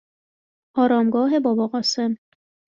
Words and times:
آرامگاه 0.75 1.39
باباقاسم 1.39 2.17